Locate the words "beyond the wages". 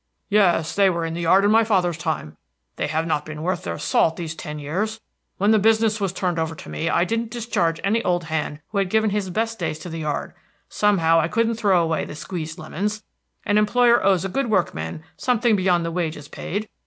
15.55-16.27